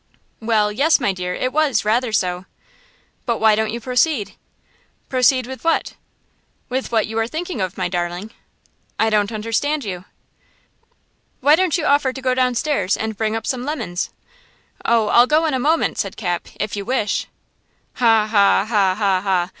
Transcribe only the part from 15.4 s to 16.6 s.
in a moment," said Cap,